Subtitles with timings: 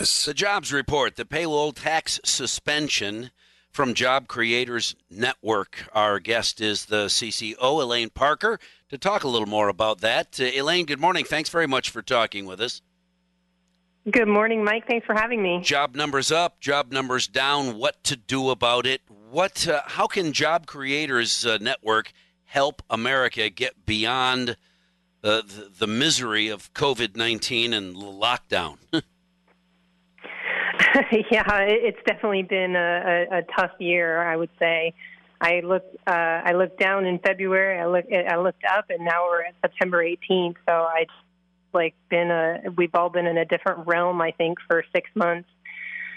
[0.00, 0.24] Service.
[0.24, 3.30] The jobs report, the payroll tax suspension
[3.70, 5.88] from Job Creators Network.
[5.92, 8.58] Our guest is the CCO, Elaine Parker,
[8.88, 10.40] to talk a little more about that.
[10.40, 11.26] Uh, Elaine, good morning.
[11.26, 12.80] Thanks very much for talking with us.
[14.10, 14.86] Good morning, Mike.
[14.88, 15.60] Thanks for having me.
[15.60, 17.76] Job numbers up, job numbers down.
[17.76, 19.02] What to do about it?
[19.30, 19.68] What?
[19.68, 22.12] Uh, how can Job Creators uh, Network
[22.44, 24.56] help America get beyond
[25.20, 28.78] the, the misery of COVID 19 and lockdown?
[31.30, 34.94] yeah, it's definitely been a, a, a, tough year, I would say.
[35.40, 36.10] I looked, uh,
[36.44, 37.78] I looked down in February.
[37.78, 40.56] I looked, I looked up, and now we're at September 18th.
[40.68, 41.06] So I,
[41.72, 42.70] like, been a.
[42.76, 45.48] We've all been in a different realm, I think, for six months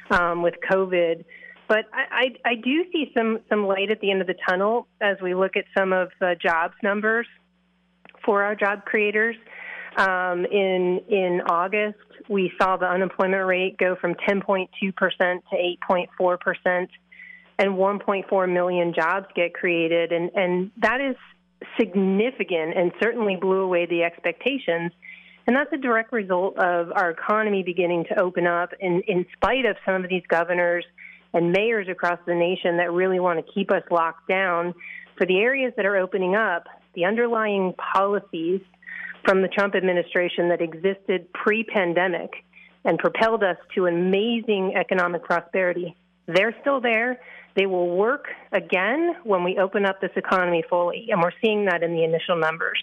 [0.09, 1.23] um, with COVID.
[1.67, 4.87] But I, I, I do see some some light at the end of the tunnel
[4.99, 7.27] as we look at some of the jobs numbers
[8.25, 9.35] for our job creators.
[9.97, 16.39] Um, in in August, we saw the unemployment rate go from 10.2 percent to 8.4
[16.39, 16.89] percent,
[17.59, 21.15] and 1.4 million jobs get created, and and that is
[21.79, 24.91] significant, and certainly blew away the expectations.
[25.45, 29.65] And that's a direct result of our economy beginning to open up, in, in spite
[29.65, 30.85] of some of these governors
[31.33, 34.73] and mayors across the nation that really want to keep us locked down.
[35.17, 38.61] For the areas that are opening up, the underlying policies
[39.25, 42.31] from the Trump administration that existed pre pandemic
[42.85, 45.95] and propelled us to amazing economic prosperity,
[46.27, 47.19] they're still there.
[47.55, 51.83] They will work again when we open up this economy fully, and we're seeing that
[51.83, 52.81] in the initial numbers.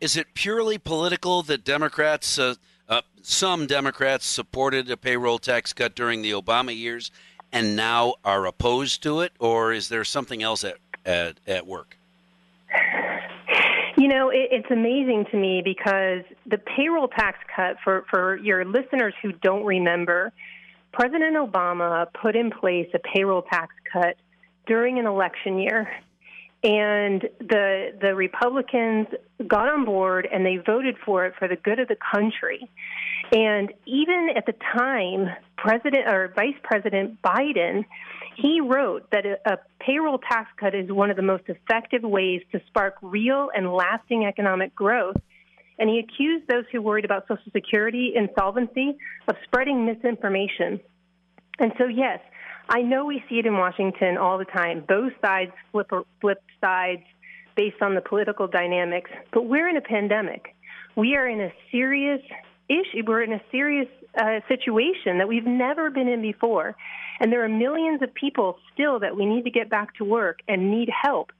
[0.00, 2.54] Is it purely political that Democrats, uh,
[2.88, 7.10] uh, some Democrats, supported a payroll tax cut during the Obama years
[7.52, 11.96] and now are opposed to it, or is there something else at, at, at work?
[14.00, 18.64] You know, it, it's amazing to me because the payroll tax cut, for, for your
[18.64, 20.32] listeners who don't remember,
[20.90, 24.16] President Obama put in place a payroll tax cut
[24.66, 25.92] during an election year.
[26.64, 29.08] And the the Republicans
[29.46, 32.70] got on board and they voted for it for the good of the country.
[33.32, 37.84] And even at the time, President or Vice President Biden,
[38.36, 39.58] he wrote that a, a
[39.90, 44.24] payroll tax cut is one of the most effective ways to spark real and lasting
[44.24, 45.16] economic growth.
[45.78, 48.96] And he accused those who worried about Social Security insolvency
[49.26, 50.78] of spreading misinformation.
[51.58, 52.20] And so, yes,
[52.68, 54.84] I know we see it in Washington all the time.
[54.86, 55.90] Both sides flip,
[56.20, 57.02] flip sides
[57.56, 59.10] based on the political dynamics.
[59.32, 60.54] But we're in a pandemic.
[60.96, 62.20] We are in a serious
[62.70, 63.02] issue.
[63.06, 66.76] We're in a serious uh, situation that we've never been in before.
[67.18, 70.40] And there are millions of people still that we need to get back to work
[70.48, 71.32] and need help.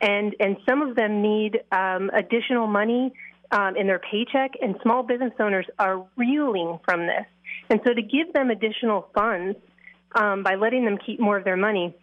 [0.00, 3.12] And, and some of them need um, additional money
[3.52, 7.26] um, in their paycheck, and small business owners are reeling from this.
[7.70, 9.56] And so to give them additional funds
[10.14, 11.94] um, by letting them keep more of their money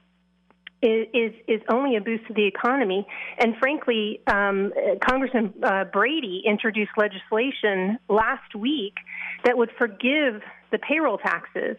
[0.81, 3.05] is is only a boost to the economy.
[3.37, 4.71] And frankly, um,
[5.07, 8.95] Congressman uh, Brady introduced legislation last week
[9.43, 10.41] that would forgive
[10.71, 11.77] the payroll taxes.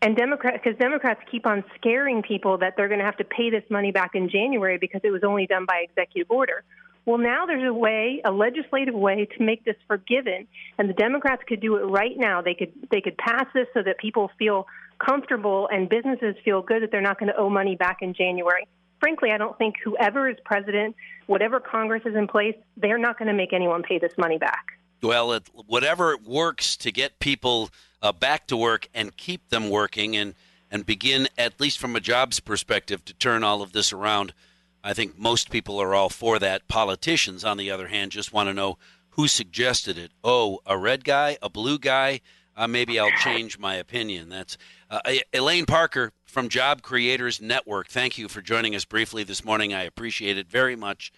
[0.00, 3.50] And Democrats, because Democrats keep on scaring people that they're going to have to pay
[3.50, 6.62] this money back in January because it was only done by executive order.
[7.08, 10.46] Well, now there's a way, a legislative way to make this forgiven,
[10.76, 12.42] and the Democrats could do it right now.
[12.42, 14.66] They could they could pass this so that people feel
[14.98, 18.68] comfortable and businesses feel good that they're not going to owe money back in January.
[19.00, 20.96] Frankly, I don't think whoever is president,
[21.28, 24.66] whatever Congress is in place, they're not going to make anyone pay this money back.
[25.02, 27.70] Well, it, whatever works to get people
[28.02, 30.34] uh, back to work and keep them working and,
[30.70, 34.34] and begin, at least from a jobs perspective, to turn all of this around.
[34.82, 36.68] I think most people are all for that.
[36.68, 38.78] Politicians, on the other hand, just want to know
[39.10, 40.12] who suggested it.
[40.22, 42.20] Oh, a red guy, a blue guy,
[42.56, 44.28] uh, maybe I'll change my opinion.
[44.28, 44.58] That's
[44.90, 45.00] uh,
[45.32, 47.88] Elaine Parker from Job Creators Network.
[47.88, 49.72] Thank you for joining us briefly this morning.
[49.72, 51.12] I appreciate it very much.